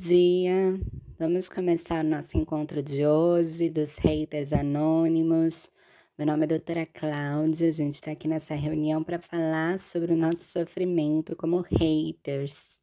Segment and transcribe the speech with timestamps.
[0.00, 0.80] dia!
[1.18, 5.70] Vamos começar o nosso encontro de hoje dos haters anônimos.
[6.16, 10.16] Meu nome é doutora Cláudia, a gente está aqui nessa reunião para falar sobre o
[10.16, 12.80] nosso sofrimento como haters.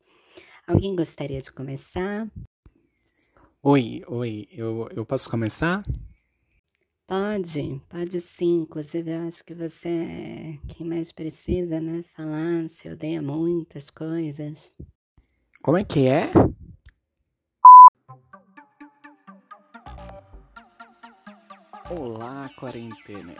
[0.67, 2.31] Alguém gostaria de começar?
[3.63, 5.83] Oi, oi, eu, eu posso começar?
[7.07, 8.59] Pode, pode sim.
[8.61, 12.03] Inclusive, eu acho que você é quem mais precisa, né?
[12.15, 14.71] Falar, se odeia muitas coisas.
[15.63, 16.29] Como é que é?
[21.89, 23.37] Olá, quarenteners!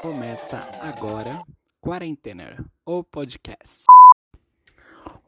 [0.00, 1.44] Começa agora
[1.80, 3.86] Quarentena, o podcast.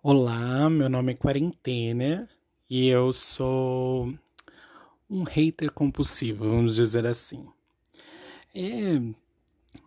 [0.01, 2.28] Olá, meu nome é Quarentena
[2.70, 4.14] e eu sou
[5.11, 7.56] um hater compulsivo, vamos dizer assim.
[8.59, 8.99] É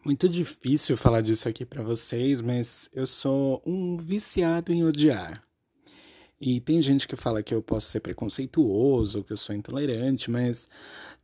[0.05, 5.43] muito difícil falar disso aqui para vocês, mas eu sou um viciado em odiar.
[6.39, 10.69] E tem gente que fala que eu posso ser preconceituoso, que eu sou intolerante, mas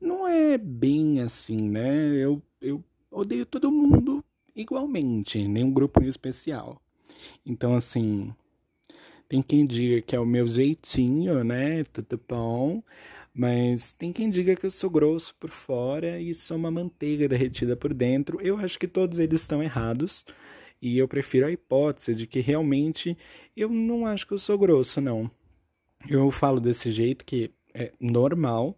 [0.01, 2.15] não é bem assim, né?
[2.15, 6.81] Eu, eu odeio todo mundo igualmente, nenhum grupo em especial.
[7.45, 8.33] Então, assim,
[9.29, 11.83] tem quem diga que é o meu jeitinho, né?
[11.83, 12.81] Tudo bom.
[13.35, 17.75] Mas tem quem diga que eu sou grosso por fora e sou uma manteiga derretida
[17.75, 18.39] por dentro.
[18.41, 20.25] Eu acho que todos eles estão errados.
[20.81, 23.17] E eu prefiro a hipótese de que realmente
[23.55, 25.29] eu não acho que eu sou grosso, não.
[26.07, 28.77] Eu falo desse jeito que é normal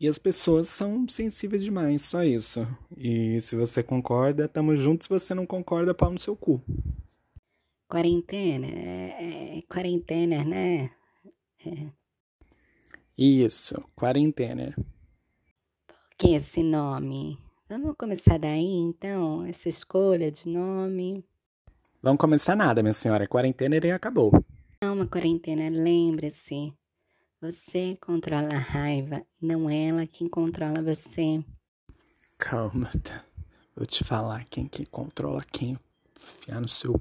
[0.00, 2.66] e as pessoas são sensíveis demais, só isso.
[2.96, 5.04] E se você concorda, tamo junto.
[5.04, 6.62] Se você não concorda, pau no seu cu.
[7.88, 10.90] Quarentena, é, é, quarentena, né?
[11.66, 11.86] É.
[13.18, 14.72] Isso, quarentena.
[14.76, 17.36] Por que esse nome?
[17.68, 21.24] Vamos começar daí, então, essa escolha de nome.
[22.00, 23.26] Vamos começar nada, minha senhora.
[23.26, 24.30] Quarentena e acabou.
[24.80, 26.72] Não, uma quarentena, lembre-se.
[27.40, 31.44] Você controla a raiva, não ela quem controla você.
[32.38, 33.24] Calma, tá.
[33.74, 35.76] Vou te falar quem que controla quem.
[36.16, 37.00] Fiar no seu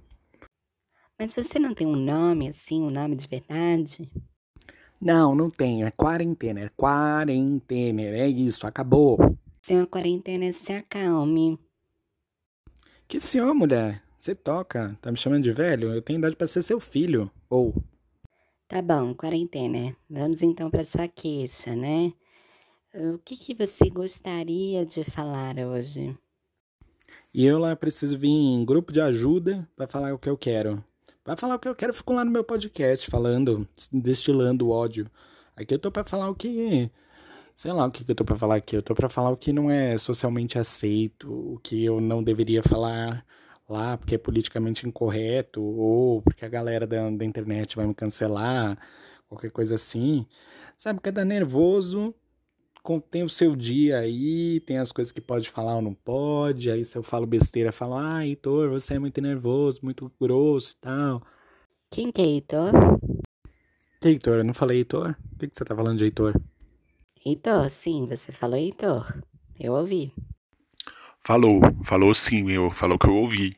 [1.20, 4.08] mas você não tem um nome assim, um nome de verdade?
[5.00, 5.86] Não, não tenho.
[5.86, 6.62] É quarentena.
[6.62, 8.02] É quarentena.
[8.02, 9.18] É isso, acabou.
[9.62, 11.60] Senhor quarentena, se acalme.
[13.08, 14.04] Que senhor, mulher?
[14.18, 14.98] Você toca.
[15.02, 15.94] Tá me chamando de velho?
[15.94, 17.32] Eu tenho idade para ser seu filho.
[17.50, 17.74] Ou.
[18.68, 19.96] Tá bom, quarentena.
[20.10, 22.12] Vamos então para sua queixa, né?
[22.94, 26.18] O que, que você gostaria de falar hoje?
[27.34, 30.84] E eu lá preciso vir em grupo de ajuda para falar o que eu quero.
[31.28, 35.12] Vai falar o que eu quero, fico lá no meu podcast falando, destilando ódio.
[35.58, 36.90] Aqui eu tô para falar o que.
[37.54, 38.78] Sei lá o que, que eu tô para falar aqui.
[38.78, 42.64] Eu tô para falar o que não é socialmente aceito, o que eu não deveria
[42.64, 43.26] falar
[43.68, 48.78] lá porque é politicamente incorreto, ou porque a galera da, da internet vai me cancelar,
[49.28, 50.26] qualquer coisa assim.
[50.78, 52.16] Sabe, cada nervoso
[53.12, 56.72] tem o seu dia aí, tem as coisas que pode falar ou não pode.
[56.72, 60.78] Aí se eu falo besteira, falo, ah, Heitor, você é muito nervoso, muito grosso e
[60.82, 61.22] tal.
[61.92, 62.72] Quem que é Heitor?
[64.02, 64.38] Que Heitor?
[64.38, 65.16] Eu não falei Heitor?
[65.34, 66.34] O que, que você tá falando de Heitor?
[67.26, 69.22] Heitor, sim, você falou Heitor.
[69.60, 70.14] Eu ouvi.
[71.26, 73.58] Falou, falou sim, meu, falou que eu ouvi.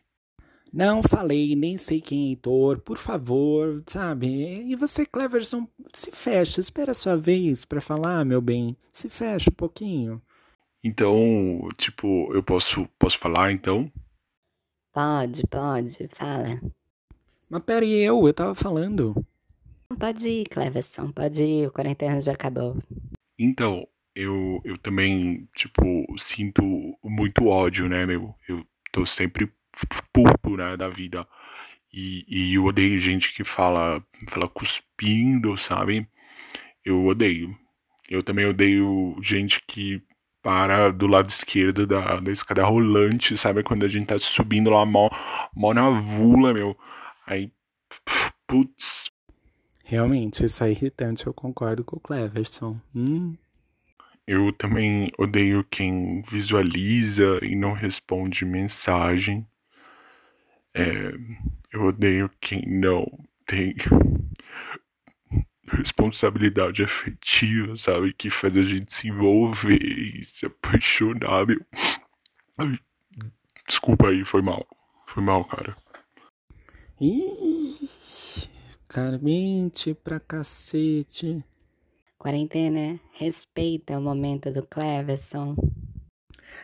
[0.72, 4.28] Não falei, nem sei quem é Heitor, por favor, sabe?
[4.28, 8.78] E você, Cleverson, se fecha, espera a sua vez para falar, meu bem.
[8.92, 10.22] Se fecha um pouquinho.
[10.84, 13.92] Então, tipo, eu posso, posso falar então?
[14.94, 16.62] Pode, pode, fala.
[17.50, 18.28] Mas pera, e eu?
[18.28, 19.16] Eu tava falando.
[19.98, 22.78] Pode ir, Cleverson, pode ir, o quarentena já acabou.
[23.40, 25.84] Então, eu, eu também, tipo,
[26.18, 26.62] sinto
[27.04, 28.36] muito ódio, né, meu?
[28.48, 29.52] Eu tô sempre
[30.14, 31.28] puto, né, da vida.
[31.92, 36.08] E, e eu odeio gente que fala, fala cuspindo, sabe?
[36.86, 37.58] Eu odeio.
[38.10, 40.02] Eu também odeio gente que
[40.42, 43.64] para do lado esquerdo da, da escada rolante, sabe?
[43.64, 45.10] Quando a gente tá subindo lá mó,
[45.56, 46.78] mó na vula, meu.
[47.26, 47.52] Aí,
[48.48, 49.12] putz.
[49.84, 52.80] Realmente, isso é irritante, eu concordo com o Cleverson.
[52.96, 53.36] Hum.
[54.28, 59.48] Eu também odeio quem visualiza e não responde mensagem.
[60.80, 61.12] É,
[61.74, 63.06] eu odeio quem não
[63.46, 63.76] tem
[65.72, 68.14] responsabilidade afetiva, sabe?
[68.14, 71.60] Que faz a gente se envolver e se apaixonar, meu.
[72.58, 72.78] Ai,
[73.68, 74.66] desculpa aí, foi mal.
[75.06, 75.76] Foi mal, cara.
[77.02, 77.76] Ih,
[78.88, 81.44] carmente pra cacete.
[82.18, 85.56] Quarentena, respeita o momento do Cleverson.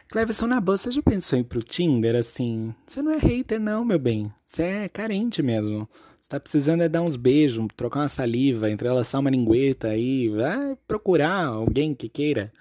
[0.09, 2.73] Cleverson, na boa, você já pensou em ir pro Tinder, assim?
[2.85, 4.31] Você não é hater não, meu bem.
[4.43, 5.89] Você é carente mesmo.
[6.21, 10.29] Você tá precisando é dar uns beijos, trocar uma saliva, entrelaçar uma lingueta aí.
[10.29, 12.53] Vai procurar alguém que queira.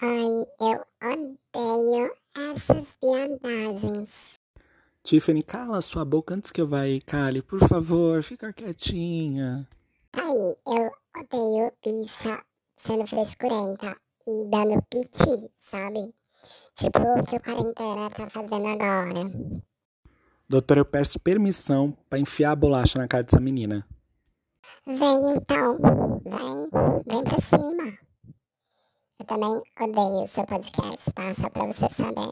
[0.00, 0.26] Ai,
[0.60, 4.38] eu odeio essas viadagens.
[5.02, 7.42] Tiffany, cala sua boca antes que eu vá aí, Kali.
[7.42, 9.66] Por favor, fica quietinha.
[10.12, 12.42] Aí, eu odeio bicha
[12.76, 13.96] sendo frescurenta
[14.28, 16.12] e dando piti, sabe?
[16.74, 19.22] Tipo o que o quarentena tá fazendo agora.
[20.48, 23.86] Doutor, eu peço permissão para enfiar a bolacha na cara dessa menina.
[24.86, 25.78] Vem então,
[26.24, 26.68] vem,
[27.06, 27.98] vem pra cima.
[29.18, 31.34] Eu também odeio o seu podcast, tá?
[31.34, 32.30] Só pra você saber.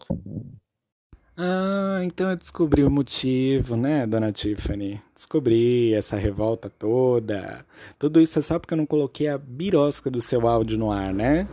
[1.38, 5.02] Ah, então eu descobri o motivo, né, dona Tiffany?
[5.14, 7.66] Descobri essa revolta toda.
[7.98, 11.12] Tudo isso é só porque eu não coloquei a birosca do seu áudio no ar,
[11.12, 11.46] né?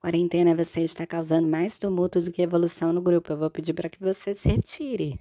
[0.00, 3.30] Quarentena, você está causando mais tumulto do que evolução no grupo.
[3.30, 5.20] Eu vou pedir para que você se retire.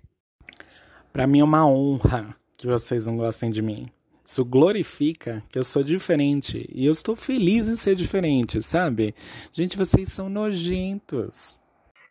[1.12, 3.90] Para mim é uma honra que vocês não gostem de mim.
[4.24, 9.14] Isso glorifica que eu sou diferente e eu estou feliz em ser diferente, sabe?
[9.52, 11.60] Gente, vocês são nojentos.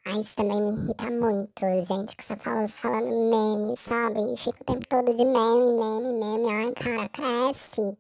[0.05, 4.21] Ai, isso também me irrita muito, gente, que só fala falando meme, sabe?
[4.35, 6.53] E fica o tempo todo de meme, meme, meme.
[6.53, 7.97] Ai, cara, cresce.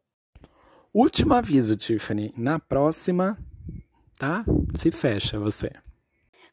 [0.92, 2.34] Último aviso, Tiffany.
[2.36, 3.38] Na próxima,
[4.18, 4.44] tá?
[4.74, 5.70] Se fecha você.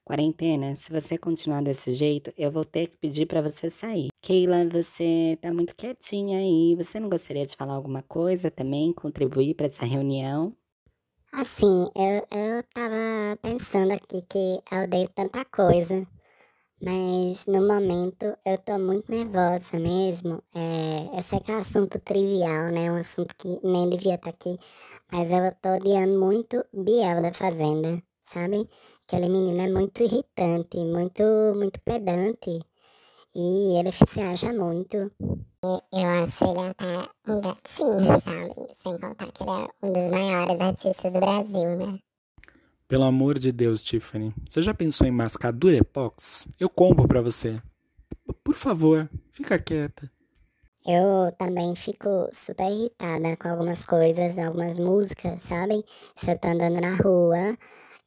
[0.03, 4.09] Quarentena, se você continuar desse jeito, eu vou ter que pedir para você sair.
[4.21, 6.75] Keila, você tá muito quietinha aí.
[6.75, 10.55] Você não gostaria de falar alguma coisa também, contribuir para essa reunião?
[11.31, 16.07] Assim, eu, eu tava pensando aqui que eu odeio tanta coisa,
[16.85, 20.43] mas no momento eu tô muito nervosa mesmo.
[20.53, 22.91] É, eu sei que é um assunto trivial, né?
[22.91, 24.59] Um assunto que nem devia estar tá aqui,
[25.11, 28.69] mas eu tô odiando muito Biel da Fazenda, sabe?
[29.07, 31.23] Aquele menino é muito irritante, muito,
[31.55, 32.59] muito pedante.
[33.33, 35.11] E ele se acha muito.
[35.91, 38.75] Eu acho ele até um gatinho, sabe?
[38.83, 41.99] Sem contar que ele é um dos maiores artistas do Brasil, né?
[42.87, 44.31] Pelo amor de Deus, Tiffany.
[44.47, 46.47] Você já pensou em mascar Durepox?
[46.59, 47.59] Eu compro pra você.
[48.43, 50.11] Por favor, fica quieta.
[50.85, 55.83] Eu também fico super irritada com algumas coisas, algumas músicas, sabe?
[56.15, 57.57] Se eu tô andando na rua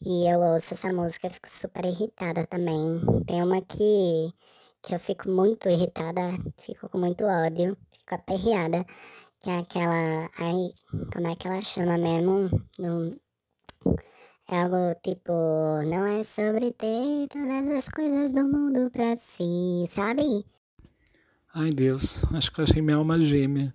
[0.00, 3.00] e eu ouço essa música, eu fico super irritada também.
[3.26, 4.32] Tem uma que,
[4.80, 6.20] que eu fico muito irritada,
[6.56, 8.86] fico com muito ódio, fico aperreada,
[9.40, 10.30] que é aquela.
[10.38, 10.70] Ai,
[11.12, 12.48] como é que ela chama mesmo?
[12.78, 13.18] No,
[14.48, 15.32] é algo tipo,
[15.92, 20.44] não é sobre ter todas as coisas do mundo pra si, sabe?
[21.54, 23.72] Ai Deus, acho que eu achei minha alma gêmea.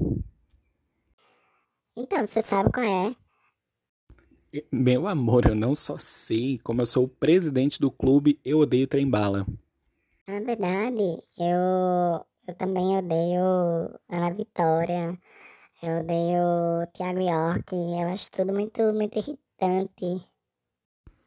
[1.95, 3.15] Então, você sabe qual é?
[4.71, 8.87] Meu amor, eu não só sei, como eu sou o presidente do clube Eu Odeio
[8.87, 9.45] Trembala.
[10.27, 13.43] Na verdade, eu, eu também odeio
[14.09, 15.17] Ana Vitória,
[15.83, 20.27] eu odeio Tiago York, eu acho tudo muito, muito irritante.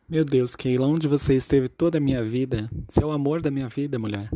[0.08, 2.70] Meu Deus, Keila, onde você esteve toda a minha vida?
[2.88, 4.30] Você é o amor da minha vida, mulher.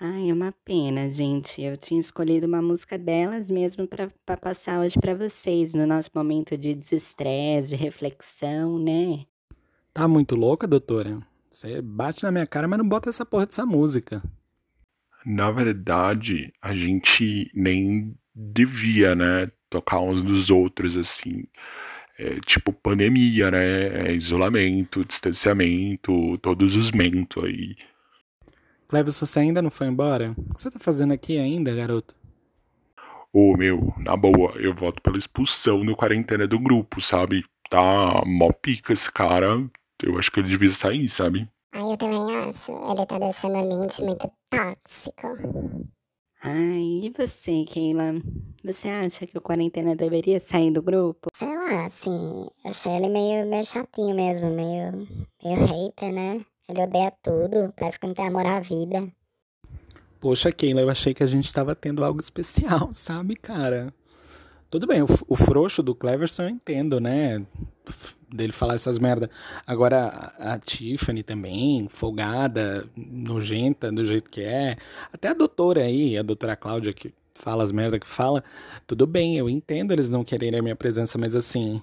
[0.00, 1.62] Ai, é uma pena, gente.
[1.62, 6.58] Eu tinha escolhido uma música delas mesmo para passar hoje para vocês, no nosso momento
[6.58, 9.24] de desestresse, de reflexão, né?
[9.94, 11.18] Tá muito louca, doutora?
[11.48, 14.20] Você bate na minha cara, mas não bota essa porra dessa música.
[15.24, 21.44] Na verdade, a gente nem devia, né, tocar uns dos outros assim.
[22.18, 24.08] É, tipo pandemia, né?
[24.08, 27.76] É isolamento, distanciamento, todos os mentos aí.
[28.88, 30.34] Cleves, você ainda não foi embora?
[30.38, 32.14] O que você tá fazendo aqui ainda, garoto?
[33.34, 37.44] Ô, oh, meu, na boa, eu voto pela expulsão no quarentena do grupo, sabe?
[37.68, 39.68] Tá mó pica esse cara.
[40.02, 41.48] Eu acho que ele devia sair, sabe?
[41.72, 42.72] Ai, eu também acho.
[42.72, 45.95] Ele tá deixando a mente muito tóxico.
[46.48, 48.22] Ai, e você, Keila?
[48.62, 51.26] Você acha que o quarentena deveria sair do grupo?
[51.36, 55.08] Sei lá, assim, achei ele meio, meio chatinho mesmo, meio,
[55.42, 56.46] meio hater, né?
[56.68, 59.12] Ele odeia tudo, parece que não tem amor à vida.
[60.20, 63.92] Poxa, Keila, eu achei que a gente tava tendo algo especial, sabe, cara?
[64.70, 67.44] Tudo bem, o, o frouxo do Cleverson eu entendo, né?
[68.32, 69.30] Dele falar essas merda.
[69.66, 74.76] Agora, a, a Tiffany também, folgada, nojenta do jeito que é.
[75.12, 78.42] Até a doutora aí, a doutora Cláudia, que fala as merda que fala.
[78.86, 81.80] Tudo bem, eu entendo eles não quererem a minha presença, mas assim,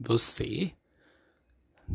[0.00, 0.72] você?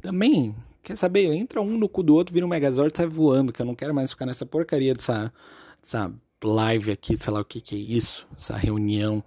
[0.02, 1.32] Também, quer saber?
[1.34, 3.94] Entra um no cu do outro, vira um Megazord sai voando, que eu não quero
[3.94, 5.34] mais ficar nessa porcaria dessa,
[5.82, 6.14] dessa
[6.44, 9.24] live aqui, sei lá o que que é isso, essa reunião.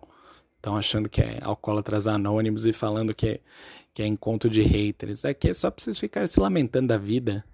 [0.57, 3.41] estão achando que é alcoólatras anônimos e falando que é,
[3.95, 5.25] que é encontro de haters.
[5.25, 7.45] Aqui é só pra vocês ficarem se lamentando da vida.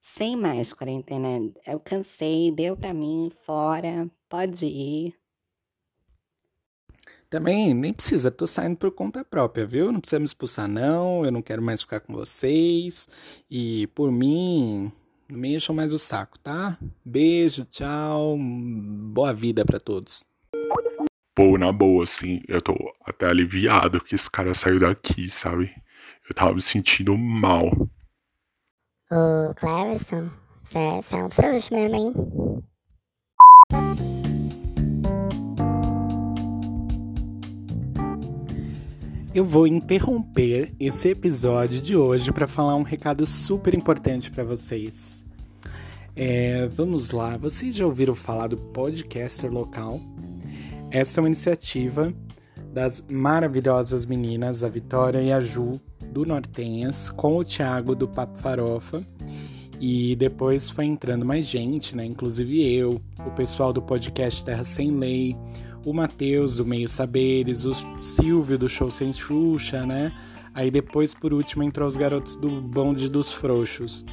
[0.00, 1.50] Sem mais quarentena.
[1.66, 5.14] Eu cansei, deu pra mim, fora, pode ir.
[7.30, 9.90] Também nem precisa, tô saindo por conta própria, viu?
[9.90, 11.24] Não precisa me expulsar, não.
[11.24, 13.08] Eu não quero mais ficar com vocês.
[13.50, 14.92] E por mim,
[15.28, 16.78] não me encham mais o saco, tá?
[17.04, 18.36] Beijo, tchau.
[18.38, 20.24] Boa vida para todos.
[21.34, 22.72] Pô, na boa, assim, eu tô
[23.04, 25.68] até aliviado que esse cara saiu daqui, sabe?
[26.28, 27.72] Eu tava me sentindo mal.
[29.10, 30.30] Ô, Cleverson,
[30.62, 32.12] você é um frouxo mesmo, hein?
[39.34, 45.24] Eu vou interromper esse episódio de hoje para falar um recado super importante para vocês.
[46.14, 50.00] É, vamos lá, vocês já ouviram falar do podcaster local?
[50.94, 52.14] Essa é uma iniciativa
[52.72, 55.80] das maravilhosas meninas, a Vitória e a Ju,
[56.12, 59.04] do Nortenhas, com o Thiago do Papo Farofa.
[59.80, 62.04] E depois foi entrando mais gente, né?
[62.04, 65.36] Inclusive eu, o pessoal do podcast Terra Sem Lei,
[65.84, 70.12] o Matheus do Meio Saberes, o Silvio do Show Sem Xuxa, né?
[70.54, 74.06] Aí depois, por último, entrou os garotos do Bonde dos Frouxos.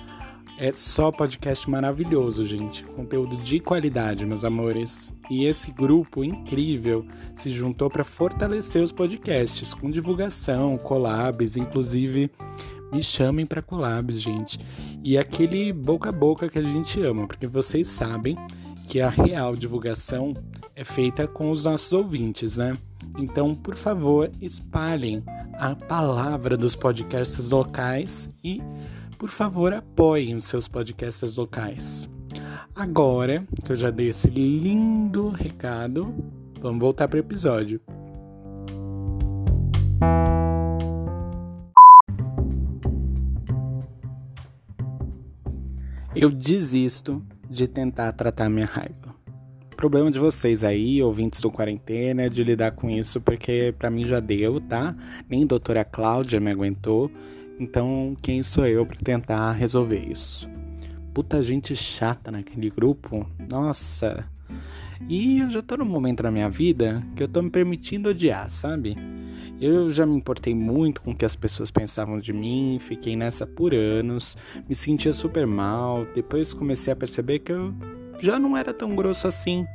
[0.64, 2.84] É só podcast maravilhoso, gente.
[2.84, 5.12] Conteúdo de qualidade, meus amores.
[5.28, 7.04] E esse grupo incrível
[7.34, 12.30] se juntou para fortalecer os podcasts com divulgação, collabs, inclusive
[12.94, 14.60] me chamem para collabs, gente.
[15.04, 18.38] E aquele boca a boca que a gente ama, porque vocês sabem
[18.86, 20.32] que a real divulgação
[20.76, 22.78] é feita com os nossos ouvintes, né?
[23.18, 28.62] Então, por favor, espalhem a palavra dos podcasts locais e,
[29.22, 32.10] por favor, apoiem os seus podcasts locais.
[32.76, 36.12] Agora que eu já dei esse lindo recado,
[36.60, 37.80] vamos voltar para o episódio.
[46.16, 49.16] Eu desisto de tentar tratar minha raiva.
[49.78, 54.20] Problema de vocês aí, ouvintes do quarentena, de lidar com isso, porque para mim já
[54.20, 54.96] deu, tá?
[55.30, 57.12] Nem doutora Cláudia me aguentou,
[57.62, 60.50] então quem sou eu para tentar resolver isso?
[61.14, 64.26] Puta gente chata naquele grupo, nossa.
[65.08, 68.50] E eu já tô num momento na minha vida que eu tô me permitindo odiar,
[68.50, 68.98] sabe?
[69.60, 73.46] Eu já me importei muito com o que as pessoas pensavam de mim, fiquei nessa
[73.46, 74.36] por anos,
[74.68, 76.08] me sentia super mal.
[76.16, 77.72] Depois comecei a perceber que eu
[78.20, 79.68] já não era tão grosso assim.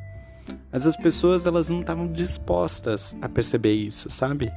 [0.71, 4.53] Mas as pessoas elas não estavam dispostas a perceber isso, sabe?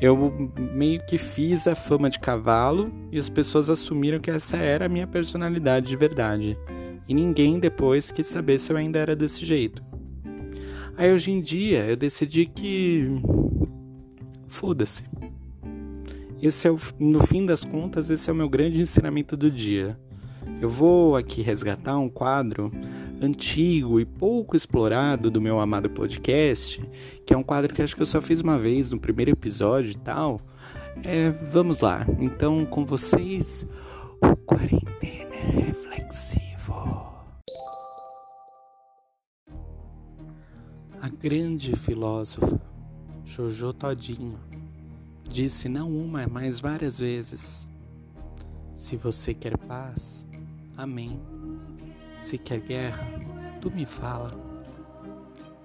[0.00, 4.86] Eu meio que fiz a fama de cavalo e as pessoas assumiram que essa era
[4.86, 6.58] a minha personalidade de verdade.
[7.06, 9.82] E ninguém depois quis saber se eu ainda era desse jeito.
[10.96, 13.06] Aí hoje em dia eu decidi que
[14.48, 15.04] foda-se.
[16.42, 19.98] Esse é o, no fim das contas, esse é o meu grande ensinamento do dia.
[20.60, 22.72] Eu vou aqui resgatar um quadro
[23.20, 26.82] antigo e pouco explorado do meu amado podcast,
[27.26, 29.92] que é um quadro que acho que eu só fiz uma vez no primeiro episódio
[29.92, 30.40] e tal.
[31.04, 32.06] É, vamos lá.
[32.18, 33.66] Então, com vocês,
[34.22, 35.36] o quarentena
[35.66, 37.10] reflexivo.
[41.00, 42.60] A grande filósofa
[43.24, 44.38] Jojo Todinho
[45.28, 47.66] disse não uma, mas várias vezes:
[48.76, 50.26] Se você quer paz,
[50.76, 51.20] amém.
[52.20, 53.06] Se quer guerra,
[53.60, 54.30] tu me fala.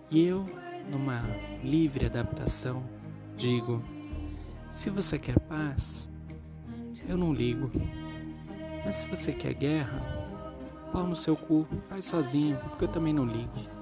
[0.09, 0.49] E eu,
[0.89, 1.21] numa
[1.63, 2.83] livre adaptação,
[3.35, 3.83] digo:
[4.69, 6.09] Se você quer paz,
[7.07, 7.69] eu não ligo.
[8.85, 10.01] Mas se você quer guerra,
[10.91, 13.75] pau no seu cu, faz sozinho, porque eu também não ligo.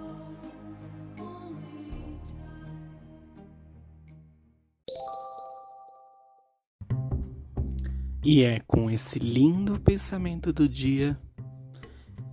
[8.25, 11.19] E é com esse lindo pensamento do dia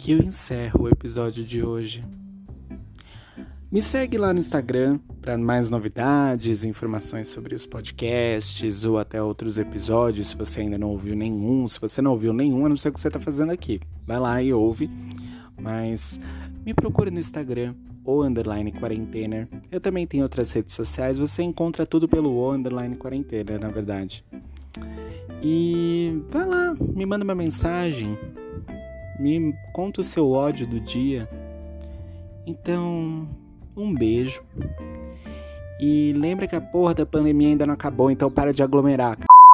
[0.00, 2.02] que eu encerro o episódio de hoje.
[3.70, 9.58] Me segue lá no Instagram para mais novidades, informações sobre os podcasts ou até outros
[9.58, 11.68] episódios, se você ainda não ouviu nenhum.
[11.68, 13.78] Se você não ouviu nenhum, eu não sei o que você está fazendo aqui.
[14.06, 14.88] Vai lá e ouve.
[15.60, 16.18] Mas
[16.64, 19.46] me procure no Instagram, o underline quarentena.
[19.70, 24.24] Eu também tenho outras redes sociais, você encontra tudo pelo underline quarentena, na verdade.
[25.42, 28.18] E vai lá, me manda uma mensagem,
[29.20, 31.28] me conta o seu ódio do dia.
[32.46, 33.28] Então,
[33.76, 34.42] um beijo.
[35.78, 39.16] E lembra que a porra da pandemia ainda não acabou, então para de aglomerar.